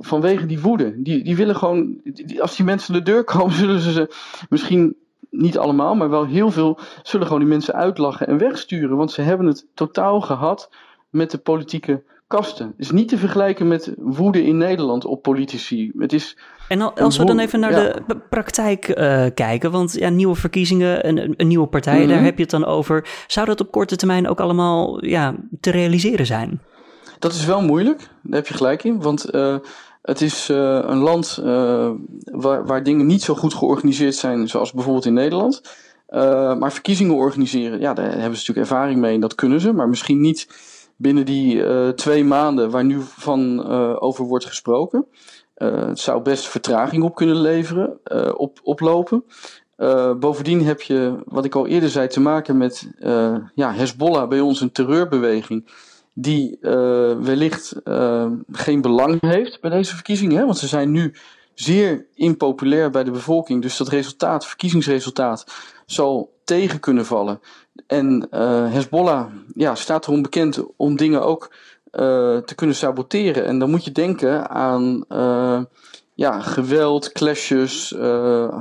vanwege 0.00 0.46
die 0.46 0.60
woede. 0.60 1.02
Die, 1.02 1.24
die 1.24 1.36
willen 1.36 1.56
gewoon, 1.56 2.00
als 2.38 2.56
die 2.56 2.64
mensen 2.64 2.92
de 2.92 3.02
deur 3.02 3.24
komen, 3.34 3.54
zullen 3.54 3.80
ze 3.80 3.92
ze 3.92 4.14
misschien 4.48 4.96
niet 5.36 5.58
allemaal, 5.58 5.94
maar 5.94 6.10
wel 6.10 6.26
heel 6.26 6.50
veel, 6.50 6.78
zullen 7.02 7.26
gewoon 7.26 7.42
die 7.42 7.50
mensen 7.50 7.74
uitlachen 7.74 8.26
en 8.26 8.38
wegsturen. 8.38 8.96
Want 8.96 9.12
ze 9.12 9.22
hebben 9.22 9.46
het 9.46 9.66
totaal 9.74 10.20
gehad 10.20 10.70
met 11.10 11.30
de 11.30 11.38
politieke 11.38 12.02
kasten. 12.26 12.66
Het 12.66 12.74
is 12.78 12.90
niet 12.90 13.08
te 13.08 13.18
vergelijken 13.18 13.68
met 13.68 13.94
woede 13.96 14.44
in 14.44 14.56
Nederland 14.56 15.04
op 15.04 15.22
politici. 15.22 15.92
Het 15.98 16.12
is 16.12 16.36
en 16.68 16.94
als 16.94 17.16
we 17.16 17.24
dan 17.24 17.38
even 17.38 17.60
naar 17.60 17.72
de 18.06 18.16
praktijk 18.30 18.88
uh, 18.88 19.26
kijken, 19.34 19.70
want 19.70 19.92
ja, 19.92 20.08
nieuwe 20.08 20.34
verkiezingen, 20.34 21.08
een, 21.08 21.34
een 21.36 21.48
nieuwe 21.48 21.66
partij, 21.66 22.02
mm 22.02 22.08
daar 22.08 22.22
heb 22.22 22.36
je 22.36 22.42
het 22.42 22.50
dan 22.50 22.64
over. 22.64 23.08
Zou 23.26 23.46
dat 23.46 23.60
op 23.60 23.70
korte 23.70 23.96
termijn 23.96 24.28
ook 24.28 24.40
allemaal 24.40 25.04
ja, 25.04 25.34
te 25.60 25.70
realiseren 25.70 26.26
zijn? 26.26 26.60
Dat 27.18 27.32
is 27.32 27.44
wel 27.44 27.62
moeilijk, 27.62 27.98
daar 28.22 28.36
heb 28.36 28.46
je 28.46 28.54
gelijk 28.54 28.84
in. 28.84 29.02
Want 29.02 29.34
uh, 29.34 29.56
het 30.04 30.20
is 30.20 30.48
uh, 30.50 30.56
een 30.82 30.98
land 30.98 31.40
waar, 32.24 32.66
waar 32.66 32.82
dingen 32.82 33.06
niet 33.06 33.22
zo 33.22 33.34
goed 33.34 33.54
georganiseerd 33.54 34.14
zijn, 34.14 34.48
zoals 34.48 34.72
bijvoorbeeld 34.72 35.04
in 35.04 35.12
Nederland. 35.14 35.62
maar 36.58 36.72
verkiezingen 36.72 37.14
organiseren, 37.14 37.80
ja, 37.80 37.94
daar 37.94 38.04
hebben 38.04 38.22
ze 38.22 38.28
natuurlijk 38.28 38.58
ervaring 38.70 39.00
mee 39.00 39.14
en 39.14 39.20
dat 39.20 39.34
kunnen 39.34 39.60
ze. 39.60 39.72
Maar 39.72 39.88
misschien 39.88 40.20
niet 40.20 40.48
binnen 40.96 41.24
die 41.24 41.64
twee 41.94 42.24
maanden 42.24 42.70
waar 42.70 42.84
nu 42.84 43.00
van 43.00 43.66
over 44.00 44.24
wordt 44.24 44.44
gesproken. 44.44 45.06
Het 45.54 45.98
zou 45.98 46.22
best 46.22 46.46
vertraging 46.46 47.02
op 47.02 47.14
kunnen 47.14 47.40
leveren, 47.40 47.98
op, 48.38 48.60
oplopen. 48.62 49.24
Bovendien 50.20 50.64
heb 50.64 50.80
je, 50.80 51.14
wat 51.24 51.44
ik 51.44 51.54
al 51.54 51.66
eerder 51.66 51.88
zei, 51.88 52.08
te 52.08 52.20
maken 52.20 52.56
met 52.56 52.88
ja, 53.54 53.72
Hezbollah 53.72 54.28
bij 54.28 54.40
ons 54.40 54.60
een 54.60 54.72
terreurbeweging. 54.72 55.64
Die 56.14 56.58
wellicht 57.20 57.74
geen 58.52 58.80
belang 58.80 59.20
heeft 59.20 59.60
bij 59.60 59.70
deze 59.70 59.94
verkiezingen. 59.94 60.36
Hè? 60.36 60.44
Want 60.44 60.58
ze 60.58 60.66
zijn 60.66 60.90
nu 60.90 61.14
zeer 61.54 62.06
impopulair 62.14 62.90
bij 62.90 63.04
de 63.04 63.10
bevolking. 63.10 63.62
Dus 63.62 63.76
dat 63.76 63.88
resultaat, 63.88 64.46
verkiezingsresultaat, 64.46 65.46
zal 65.86 66.32
tegen 66.44 66.80
kunnen 66.80 67.06
vallen. 67.06 67.40
En 67.86 68.28
Hezbollah 68.70 69.26
ja, 69.54 69.74
staat 69.74 70.06
erom 70.06 70.22
bekend 70.22 70.62
om 70.76 70.96
dingen 70.96 71.22
ook 71.22 71.50
uh, 71.94 72.36
te 72.36 72.54
kunnen 72.54 72.76
saboteren. 72.76 73.44
En 73.44 73.58
dan 73.58 73.70
moet 73.70 73.84
je 73.84 73.92
denken 73.92 74.50
aan 74.50 75.04
uh, 75.08 75.60
ja, 76.14 76.40
geweld, 76.40 77.12
clashes, 77.12 77.92
uh, 77.92 78.56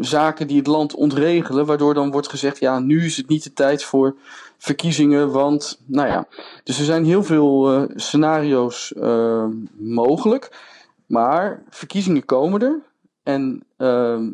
zaken 0.00 0.46
die 0.46 0.56
het 0.56 0.66
land 0.66 0.94
ontregelen, 0.94 1.66
waardoor 1.66 1.94
dan 1.94 2.10
wordt 2.10 2.28
gezegd, 2.28 2.58
ja, 2.58 2.78
nu 2.78 3.04
is 3.04 3.16
het 3.16 3.28
niet 3.28 3.42
de 3.42 3.52
tijd 3.52 3.84
voor 3.84 4.16
verkiezingen, 4.58 5.30
want, 5.30 5.80
nou 5.86 6.08
ja. 6.08 6.26
Dus 6.64 6.78
er 6.78 6.84
zijn 6.84 7.04
heel 7.04 7.24
veel 7.24 7.86
scenario's 7.94 8.94
mogelijk, 9.78 10.56
maar 11.06 11.62
verkiezingen 11.68 12.24
komen 12.24 12.60
er. 12.60 12.78
En 13.22 13.62
ehm, 13.76 14.28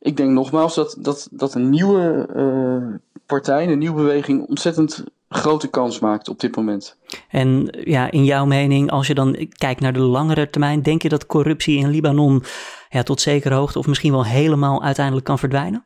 ik 0.00 0.16
denk 0.16 0.30
nogmaals 0.30 0.74
dat, 0.74 0.96
dat, 0.98 1.28
dat 1.30 1.54
een 1.54 1.70
nieuwe 1.70 3.00
partij, 3.26 3.68
een 3.68 3.78
nieuwe 3.78 4.02
beweging 4.02 4.46
ontzettend 4.46 5.04
grote 5.28 5.68
kans 5.68 5.98
maakt 5.98 6.28
op 6.28 6.40
dit 6.40 6.56
moment. 6.56 6.96
En 7.28 7.76
ja, 7.84 8.10
in 8.10 8.24
jouw 8.24 8.44
mening, 8.44 8.90
als 8.90 9.06
je 9.06 9.14
dan 9.14 9.48
kijkt 9.48 9.80
naar 9.80 9.92
de 9.92 9.98
langere 9.98 10.50
termijn, 10.50 10.82
denk 10.82 11.02
je 11.02 11.08
dat 11.08 11.26
corruptie 11.26 11.78
in 11.78 11.90
Libanon 11.90 12.42
ja, 12.88 13.02
tot 13.02 13.20
zekere 13.20 13.54
hoogte 13.54 13.78
of 13.78 13.86
misschien 13.86 14.12
wel 14.12 14.24
helemaal 14.24 14.82
uiteindelijk 14.82 15.26
kan 15.26 15.38
verdwijnen? 15.38 15.84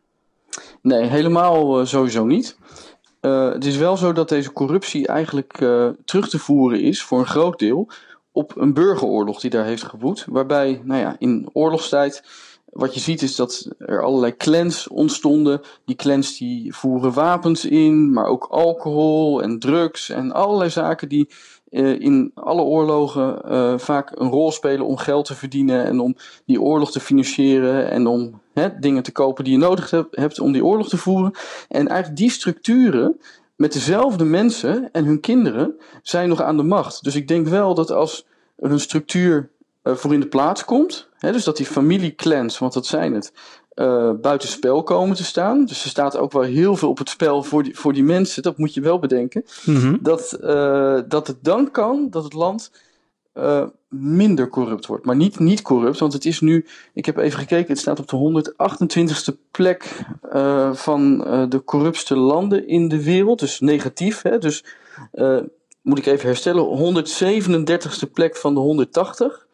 Nee, 0.83 1.03
helemaal 1.03 1.81
uh, 1.81 1.87
sowieso 1.87 2.25
niet. 2.25 2.57
Uh, 3.21 3.53
het 3.53 3.65
is 3.65 3.77
wel 3.77 3.97
zo 3.97 4.13
dat 4.13 4.29
deze 4.29 4.53
corruptie 4.53 5.07
eigenlijk 5.07 5.61
uh, 5.61 5.89
terug 6.05 6.29
te 6.29 6.39
voeren 6.39 6.81
is 6.81 7.03
voor 7.03 7.19
een 7.19 7.27
groot 7.27 7.59
deel 7.59 7.89
op 8.33 8.57
een 8.57 8.75
burgeroorlog 8.75 9.41
die 9.41 9.51
daar 9.51 9.65
heeft 9.65 9.83
gewoed. 9.83 10.25
Waarbij, 10.29 10.81
nou 10.85 11.01
ja, 11.01 11.17
in 11.19 11.49
oorlogstijd 11.53 12.25
wat 12.73 12.95
je 12.95 13.01
ziet 13.01 13.23
is 13.23 13.37
dat 13.37 13.69
er 13.79 14.03
allerlei 14.03 14.37
clans 14.37 14.89
ontstonden. 14.89 15.61
Die 15.85 15.97
clans 15.97 16.39
die 16.39 16.75
voeren 16.75 17.13
wapens 17.13 17.65
in, 17.65 18.13
maar 18.13 18.27
ook 18.27 18.47
alcohol 18.51 19.43
en 19.43 19.59
drugs 19.59 20.09
en 20.09 20.33
allerlei 20.33 20.71
zaken 20.71 21.09
die 21.09 21.29
uh, 21.71 22.01
in 22.01 22.31
alle 22.35 22.63
oorlogen 22.63 23.43
uh, 23.45 23.79
vaak 23.79 24.11
een 24.15 24.31
rol 24.31 24.53
spelen 24.53 24.87
om 24.87 24.97
geld 24.97 25.25
te 25.25 25.35
verdienen 25.35 25.85
en 25.85 26.01
om 26.01 26.17
die 26.47 26.61
oorlog 26.61 26.91
te 26.93 27.01
financieren 27.01 27.91
en 27.91 28.07
om 28.07 28.41
dingen 28.81 29.03
te 29.03 29.13
kopen 29.13 29.45
die 29.45 29.53
je 29.53 29.59
nodig 29.59 29.91
hebt 30.11 30.41
om 30.41 30.53
die 30.53 30.65
oorlog 30.65 30.89
te 30.89 30.97
voeren. 30.97 31.33
En 31.69 31.89
eigenlijk 31.89 32.21
die 32.21 32.31
structuren 32.31 33.21
met 33.57 33.73
dezelfde 33.73 34.25
mensen 34.25 34.89
en 34.93 35.05
hun 35.05 35.21
kinderen 35.21 35.75
zijn 36.03 36.29
nog 36.29 36.43
aan 36.43 36.57
de 36.57 36.63
macht. 36.63 37.05
Dus 37.05 37.15
ik 37.15 37.29
denk 37.29 37.47
wel 37.47 37.75
dat 37.75 37.91
als 37.91 38.27
er 38.57 38.71
een 38.71 38.81
structuur 38.81 39.51
voor 39.83 40.13
in 40.13 40.21
de 40.21 40.27
plaats 40.27 40.65
komt. 40.65 41.09
Hè, 41.19 41.33
dus 41.33 41.45
dat 41.45 41.57
die 41.57 41.67
familieclans, 41.67 42.59
want 42.59 42.73
dat 42.73 42.87
zijn 42.87 43.15
het, 43.15 43.33
uh, 43.75 44.11
buiten 44.21 44.49
spel 44.49 44.83
komen 44.83 45.17
te 45.17 45.25
staan. 45.25 45.65
Dus 45.65 45.85
er 45.85 45.91
staat 45.91 46.17
ook 46.17 46.33
wel 46.33 46.43
heel 46.43 46.77
veel 46.77 46.89
op 46.89 46.99
het 46.99 47.09
spel 47.09 47.43
voor 47.43 47.63
die, 47.63 47.79
voor 47.79 47.93
die 47.93 48.05
mensen. 48.05 48.43
Dat 48.43 48.59
moet 48.59 48.75
je 48.75 48.81
wel 48.81 48.99
bedenken. 48.99 49.45
Mm-hmm. 49.65 49.99
Dat, 50.01 50.39
uh, 50.43 51.01
dat 51.09 51.27
het 51.27 51.37
dan 51.41 51.71
kan 51.71 52.07
dat 52.11 52.25
het 52.25 52.33
land 52.33 52.71
uh, 53.35 53.67
minder 53.89 54.49
corrupt 54.49 54.87
wordt. 54.87 55.05
Maar 55.05 55.17
niet, 55.17 55.39
niet 55.39 55.63
corrupt, 55.63 55.99
want 55.99 56.13
het 56.13 56.25
is 56.25 56.41
nu, 56.41 56.67
ik 56.95 57.07
heb 57.07 57.17
even 57.17 57.39
gekeken, 57.39 57.69
het 57.69 57.79
staat 57.79 57.99
op 57.99 58.09
de 58.09 58.53
128ste 58.61 59.51
plek 59.51 60.05
van 60.73 61.19
de 61.49 61.63
corruptste 61.65 62.17
landen 62.17 62.69
in 62.69 62.89
de 62.89 63.05
wereld. 63.05 63.39
Dus 63.39 63.61
negatief. 63.61 64.23
Hè? 64.23 64.39
Dus 64.39 64.65
moet 65.83 65.99
ik 65.99 66.07
even 66.07 66.27
herstellen, 66.27 66.97
137ste 66.97 68.13
plek 68.13 68.37
van 68.37 68.55
de 68.55 68.61
180. 68.61 69.47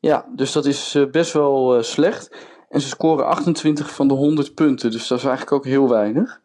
Ja, 0.00 0.26
dus 0.34 0.52
dat 0.52 0.66
is 0.66 0.94
uh, 0.94 1.10
best 1.10 1.32
wel 1.32 1.76
uh, 1.76 1.82
slecht. 1.82 2.36
En 2.68 2.80
ze 2.80 2.88
scoren 2.88 3.26
28 3.26 3.94
van 3.94 4.08
de 4.08 4.14
100 4.14 4.54
punten, 4.54 4.90
dus 4.90 5.08
dat 5.08 5.18
is 5.18 5.24
eigenlijk 5.24 5.52
ook 5.52 5.64
heel 5.64 5.88
weinig. 5.88 6.40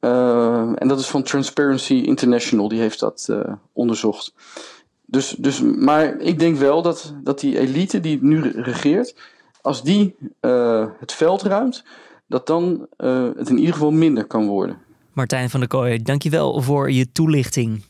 Uh, 0.00 0.72
en 0.74 0.88
dat 0.88 0.98
is 0.98 1.06
van 1.06 1.22
Transparency 1.22 1.94
International, 1.94 2.68
die 2.68 2.80
heeft 2.80 3.00
dat 3.00 3.32
onderzocht. 3.72 4.34
Dus, 5.06 5.30
dus, 5.38 5.60
maar 5.60 6.20
ik 6.20 6.38
denk 6.38 6.56
wel 6.56 6.82
dat, 6.82 7.14
dat 7.22 7.40
die 7.40 7.58
elite 7.58 8.00
die 8.00 8.18
nu 8.22 8.50
regeert, 8.50 9.14
als 9.60 9.82
die 9.82 10.16
het 11.00 11.12
veld 11.12 11.42
ruimt, 11.42 11.84
dat 12.26 12.46
dan 12.46 12.86
het 13.36 13.48
in 13.48 13.58
ieder 13.58 13.72
geval 13.72 13.90
minder 13.90 14.24
kan 14.24 14.46
worden. 14.46 14.78
Martijn 15.12 15.50
van 15.50 15.60
der 15.60 15.68
Kooi, 15.68 16.02
dankjewel 16.02 16.60
voor 16.62 16.90
je 16.90 17.12
toelichting. 17.12 17.82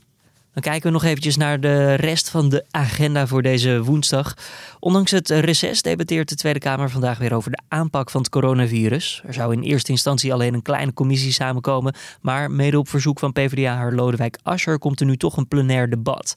Dan 0.59 0.71
kijken 0.71 0.89
we 0.89 0.99
nog 0.99 1.05
eventjes 1.05 1.37
naar 1.37 1.61
de 1.61 1.95
rest 1.95 2.31
van 2.31 2.49
de 2.49 2.65
agenda 2.71 3.27
voor 3.27 3.43
deze 3.43 3.83
woensdag. 3.83 4.35
Ondanks 4.81 5.11
het 5.11 5.31
reces 5.31 5.83
debatteert 5.83 6.29
de 6.29 6.35
Tweede 6.35 6.59
Kamer 6.59 6.91
vandaag 6.91 7.19
weer 7.19 7.35
over 7.35 7.51
de 7.51 7.61
aanpak 7.69 8.11
van 8.11 8.21
het 8.21 8.31
coronavirus. 8.31 9.23
Er 9.27 9.35
zou 9.35 9.53
in 9.53 9.63
eerste 9.63 9.91
instantie 9.91 10.33
alleen 10.33 10.55
een 10.55 10.63
kleine 10.63 10.93
commissie 10.93 11.33
samenkomen, 11.33 11.95
maar 12.21 12.51
mede 12.51 12.79
op 12.79 12.89
verzoek 12.89 13.19
van 13.19 13.33
PvdA 13.33 13.91
Lodewijk 13.93 14.39
Asscher 14.43 14.79
komt 14.79 15.01
er 15.01 15.07
nu 15.07 15.17
toch 15.17 15.37
een 15.37 15.49
plenair 15.49 15.91
debat. 15.91 16.35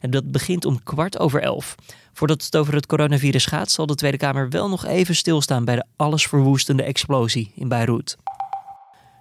En 0.00 0.10
dat 0.10 0.30
begint 0.30 0.64
om 0.64 0.82
kwart 0.82 1.18
over 1.18 1.42
elf. 1.42 1.74
Voordat 2.12 2.44
het 2.44 2.56
over 2.56 2.74
het 2.74 2.86
coronavirus 2.86 3.46
gaat, 3.46 3.70
zal 3.70 3.86
de 3.86 3.94
Tweede 3.94 4.16
Kamer 4.16 4.50
wel 4.50 4.68
nog 4.68 4.86
even 4.86 5.16
stilstaan 5.16 5.64
bij 5.64 5.76
de 5.76 5.84
allesverwoestende 5.96 6.82
explosie 6.82 7.52
in 7.54 7.68
Beirut. 7.68 8.16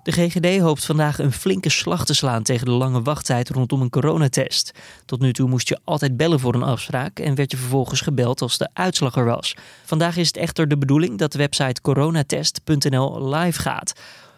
De 0.04 0.12
GGD 0.12 0.60
hoopt 0.60 0.86
vandaag 0.86 1.20
een 1.20 1.32
flinke 1.32 1.70
slag 1.70 2.06
te 2.06 2.14
slaan 2.14 2.44
tegen 2.44 2.66
de 2.66 2.72
lange 2.72 3.02
wachttijd 3.02 3.50
rondom 3.50 3.82
een 3.82 3.90
coronatest. 3.90 4.72
Tot 5.06 5.20
nu 5.20 5.34
toe 5.34 5.50
moest 5.50 5.68
je 5.68 5.80
altijd 5.84 6.18
bellen 6.18 6.40
voor 6.40 6.56
een 6.56 6.64
afspraak 6.64 7.20
en 7.20 7.36
werd 7.36 7.52
je 7.52 7.58
vervolgens 7.58 8.02
gebeld 8.02 8.42
als 8.42 8.58
de 8.58 8.70
uitslag 8.74 9.16
er 9.16 9.26
was. 9.26 9.56
Vandaag 9.86 10.18
is 10.18 10.28
het 10.28 10.38
echter 10.38 10.68
de 10.68 10.78
bedoeling 10.78 11.18
dat 11.18 11.32
de 11.32 11.38
website 11.38 11.82
coronatest.nl 11.82 13.30
live 13.36 13.60
gaat. 13.60 13.94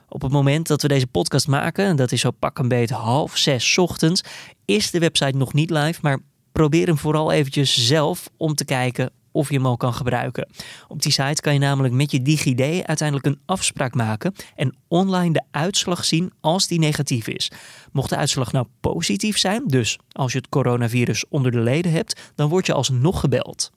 Op 0.10 0.22
het 0.22 0.32
moment 0.32 0.68
dat 0.68 0.82
we 0.82 0.88
deze 0.88 1.08
podcast 1.08 1.48
maken, 1.48 1.86
en 1.86 1.96
dat 1.96 2.12
is 2.12 2.22
zo 2.22 2.32
pak 2.32 2.60
een 2.60 2.68
beet 2.68 2.90
half 2.90 3.38
zes 3.38 3.78
ochtends, 3.78 4.24
is 4.66 4.92
de 4.92 5.00
website 5.00 5.38
nog 5.38 5.54
niet 5.54 5.70
live, 5.70 6.00
maar 6.02 6.20
probeer 6.52 6.88
hem 6.88 6.98
vooral 6.98 7.32
eventjes 7.32 7.88
zelf 7.88 8.30
om 8.38 8.56
te 8.56 8.66
kijken 8.66 9.12
of 9.34 9.50
je 9.50 9.56
hem 9.56 9.66
al 9.66 9.78
kan 9.78 9.94
gebruiken. 9.94 10.50
Op 10.88 11.02
die 11.02 11.12
site 11.12 11.42
kan 11.42 11.54
je 11.54 11.60
namelijk 11.60 11.94
met 11.94 12.12
je 12.12 12.22
DigiD 12.22 12.62
uiteindelijk 12.86 13.26
een 13.26 13.42
afspraak 13.46 13.94
maken 13.94 14.34
en 14.56 14.76
online 14.88 15.34
de 15.34 15.44
uitslag 15.52 16.06
zien 16.06 16.32
als 16.42 16.68
die 16.68 16.80
negatief 16.80 17.28
is. 17.28 17.52
Mocht 17.92 18.10
de 18.10 18.16
uitslag 18.16 18.52
nou 18.52 18.68
positief 18.80 19.38
zijn, 19.38 19.64
dus 19.68 20.00
als 20.12 20.32
je 20.32 20.38
het 20.38 20.50
coronavirus 20.50 21.26
onder 21.30 21.52
de 21.52 21.60
leden 21.60 21.92
hebt, 21.92 22.32
dan 22.36 22.50
word 22.50 22.66
je 22.66 22.74
alsnog 22.74 23.20
gebeld. 23.20 23.72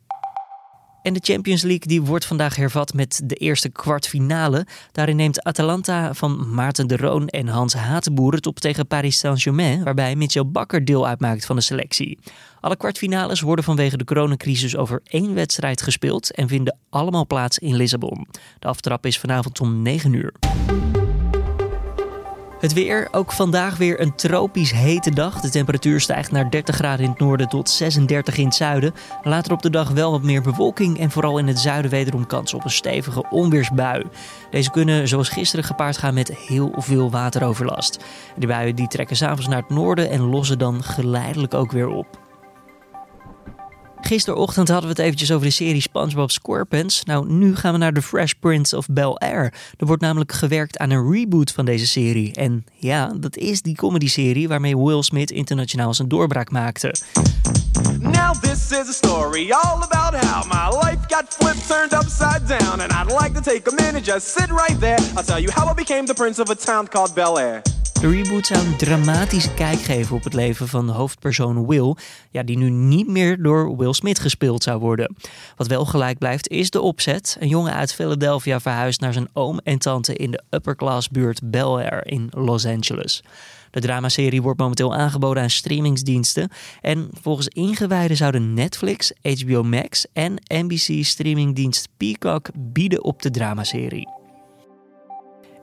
En 1.06 1.12
de 1.12 1.20
Champions 1.22 1.62
League 1.62 1.86
die 1.86 2.02
wordt 2.02 2.24
vandaag 2.24 2.56
hervat 2.56 2.94
met 2.94 3.20
de 3.24 3.34
eerste 3.34 3.68
kwartfinale. 3.68 4.66
Daarin 4.92 5.16
neemt 5.16 5.42
Atalanta 5.42 6.14
van 6.14 6.54
Maarten 6.54 6.86
de 6.86 6.96
Roon 6.96 7.28
en 7.28 7.48
Hans 7.48 7.74
Hatenboer 7.74 8.32
het 8.32 8.46
op 8.46 8.58
tegen 8.58 8.86
Paris 8.86 9.18
Saint-Germain, 9.18 9.84
waarbij 9.84 10.16
Mitchell 10.16 10.46
Bakker 10.46 10.84
deel 10.84 11.06
uitmaakt 11.06 11.46
van 11.46 11.56
de 11.56 11.62
selectie. 11.62 12.18
Alle 12.60 12.76
kwartfinales 12.76 13.40
worden 13.40 13.64
vanwege 13.64 13.96
de 13.96 14.04
coronacrisis 14.04 14.76
over 14.76 15.00
één 15.04 15.34
wedstrijd 15.34 15.82
gespeeld 15.82 16.34
en 16.34 16.48
vinden 16.48 16.78
allemaal 16.90 17.26
plaats 17.26 17.58
in 17.58 17.76
Lissabon. 17.76 18.26
De 18.58 18.66
aftrap 18.66 19.06
is 19.06 19.18
vanavond 19.18 19.60
om 19.60 19.82
9 19.82 20.12
uur. 20.12 20.34
Het 22.60 22.72
weer, 22.72 23.08
ook 23.10 23.32
vandaag 23.32 23.76
weer 23.76 24.00
een 24.00 24.14
tropisch 24.14 24.72
hete 24.72 25.10
dag. 25.10 25.40
De 25.40 25.50
temperatuur 25.50 26.00
stijgt 26.00 26.30
naar 26.30 26.50
30 26.50 26.74
graden 26.74 27.04
in 27.04 27.10
het 27.10 27.20
noorden 27.20 27.48
tot 27.48 27.70
36 27.70 28.36
in 28.36 28.44
het 28.44 28.54
zuiden. 28.54 28.94
Later 29.22 29.52
op 29.52 29.62
de 29.62 29.70
dag 29.70 29.90
wel 29.90 30.10
wat 30.10 30.22
meer 30.22 30.42
bewolking 30.42 30.98
en 30.98 31.10
vooral 31.10 31.38
in 31.38 31.46
het 31.46 31.58
zuiden 31.58 31.90
wederom 31.90 32.26
kans 32.26 32.54
op 32.54 32.64
een 32.64 32.70
stevige 32.70 33.30
onweersbui. 33.30 34.04
Deze 34.50 34.70
kunnen 34.70 35.08
zoals 35.08 35.28
gisteren 35.28 35.64
gepaard 35.64 35.98
gaan 35.98 36.14
met 36.14 36.36
heel 36.36 36.72
veel 36.76 37.10
wateroverlast. 37.10 38.04
De 38.36 38.46
buien 38.46 38.76
die 38.76 38.88
trekken 38.88 39.16
s'avonds 39.16 39.48
naar 39.48 39.62
het 39.62 39.70
noorden 39.70 40.10
en 40.10 40.20
lossen 40.20 40.58
dan 40.58 40.82
geleidelijk 40.82 41.54
ook 41.54 41.72
weer 41.72 41.88
op. 41.88 42.25
Gisterochtend 44.06 44.68
hadden 44.68 44.88
we 44.90 44.96
het 44.96 45.04
eventjes 45.04 45.32
over 45.32 45.46
de 45.46 45.52
serie 45.52 45.80
SpongeBob 45.80 46.30
SquarePants. 46.30 47.04
Nou, 47.04 47.32
nu 47.32 47.56
gaan 47.56 47.72
we 47.72 47.78
naar 47.78 47.92
The 47.92 48.02
Fresh 48.02 48.32
Prince 48.40 48.76
of 48.76 48.86
Bel-Air. 48.90 49.54
Er 49.76 49.86
wordt 49.86 50.02
namelijk 50.02 50.32
gewerkt 50.32 50.78
aan 50.78 50.90
een 50.90 51.12
reboot 51.12 51.50
van 51.50 51.64
deze 51.64 51.86
serie. 51.86 52.34
En 52.34 52.64
ja, 52.76 53.12
dat 53.20 53.36
is 53.36 53.62
die 53.62 53.76
comedy-serie 53.76 54.48
waarmee 54.48 54.78
Will 54.78 55.02
Smith 55.02 55.30
internationaal 55.30 55.94
zijn 55.94 56.08
doorbraak 56.08 56.50
maakte. 56.50 56.94
Now 58.00 58.32
this 58.32 58.72
is 58.72 58.88
a 58.88 58.92
story 58.92 59.52
all 59.52 59.82
about 59.82 60.14
how 60.14 60.44
my 60.48 60.68
life 60.68 61.08
got 61.08 61.32
flipped, 61.32 61.68
turned 61.68 61.92
upside 61.92 62.46
down. 62.48 62.80
And 62.80 62.92
I'd 62.92 63.12
like 63.22 63.34
to 63.34 63.50
take 63.50 63.70
a 63.70 63.74
minute, 63.74 64.04
just 64.04 64.28
sit 64.28 64.50
right 64.50 64.80
there. 64.80 64.98
I'll 65.16 65.24
tell 65.24 65.40
you 65.40 65.50
how 65.50 65.66
I 65.66 65.74
became 65.74 66.06
the 66.06 66.14
prince 66.14 66.42
of 66.42 66.50
a 66.50 66.54
town 66.54 66.88
called 66.88 67.14
Bel-Air. 67.14 67.62
De 68.00 68.10
reboot 68.10 68.46
zou 68.46 68.66
een 68.66 68.76
dramatische 68.76 69.54
kijk 69.54 69.78
geven 69.78 70.16
op 70.16 70.24
het 70.24 70.32
leven 70.32 70.68
van 70.68 70.88
hoofdpersoon 70.88 71.66
Will, 71.66 71.96
ja, 72.30 72.42
die 72.42 72.58
nu 72.58 72.70
niet 72.70 73.08
meer 73.08 73.42
door 73.42 73.76
Will 73.76 73.92
Smith 73.92 74.18
gespeeld 74.18 74.62
zou 74.62 74.78
worden. 74.78 75.16
Wat 75.56 75.66
wel 75.66 75.84
gelijk 75.84 76.18
blijft 76.18 76.48
is 76.48 76.70
de 76.70 76.80
opzet. 76.80 77.36
Een 77.40 77.48
jongen 77.48 77.72
uit 77.72 77.94
Philadelphia 77.94 78.60
verhuist 78.60 79.00
naar 79.00 79.12
zijn 79.12 79.28
oom 79.32 79.60
en 79.64 79.78
tante 79.78 80.14
in 80.14 80.30
de 80.30 80.42
upper-class 80.50 81.08
buurt 81.08 81.40
Bel 81.50 81.78
Air 81.78 82.06
in 82.06 82.28
Los 82.30 82.66
Angeles. 82.66 83.22
De 83.76 83.82
dramaserie 83.82 84.42
wordt 84.42 84.60
momenteel 84.60 84.94
aangeboden 84.94 85.42
aan 85.42 85.50
streamingsdiensten. 85.50 86.50
En 86.80 87.08
volgens 87.20 87.48
ingewijden 87.48 88.16
zouden 88.16 88.54
Netflix, 88.54 89.12
HBO 89.22 89.62
Max 89.62 90.06
en 90.12 90.34
NBC 90.46 91.04
streamingdienst 91.04 91.88
Peacock 91.96 92.48
bieden 92.54 93.04
op 93.04 93.22
de 93.22 93.30
dramaserie. 93.30 94.08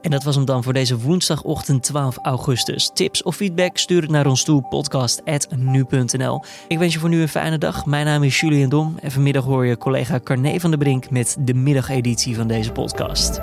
En 0.02 0.12
dat 0.12 0.24
was 0.24 0.36
hem 0.36 0.46
dan 0.46 0.64
voor 0.64 0.74
deze 0.74 0.98
woensdagochtend 0.98 1.84
12 1.84 2.18
augustus. 2.18 2.92
Tips 2.94 3.24
of 3.24 3.36
feedback 3.36 3.78
stuur 3.78 4.02
het 4.02 4.12
naar 4.12 4.28
ons 4.28 4.44
toe, 4.44 4.62
podcast.nu.nl. 4.62 6.44
Ik 6.68 6.78
wens 6.78 6.94
je 6.94 7.00
voor 7.00 7.10
nu 7.10 7.22
een 7.22 7.28
fijne 7.28 7.58
dag. 7.58 7.86
Mijn 7.86 8.06
naam 8.06 8.24
is 8.24 8.40
Julian 8.40 8.70
Dom 8.70 8.96
en 9.02 9.12
vanmiddag 9.12 9.44
hoor 9.44 9.66
je 9.66 9.78
collega 9.78 10.20
Carne 10.24 10.60
van 10.60 10.70
der 10.70 10.80
Brink 10.80 11.10
met 11.10 11.38
de 11.40 11.54
middageditie 11.54 12.36
van 12.36 12.48
deze 12.48 12.72
podcast. 12.72 13.40